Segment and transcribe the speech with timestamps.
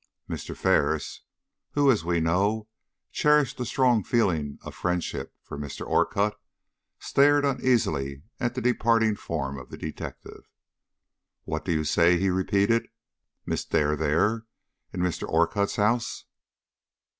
[0.27, 0.57] Mr.
[0.57, 1.21] Ferris,
[1.73, 2.67] who, as we know,
[3.11, 5.85] cherished a strong feeling of friendship for Mr.
[5.85, 6.33] Orcutt,
[6.97, 10.49] stared uneasily at the departing form of the detective.
[11.43, 12.87] "What do you say?" he repeated.
[13.45, 14.47] "Miss Dare there,
[14.91, 15.27] in Mr.
[15.29, 16.25] Orcutt's house?"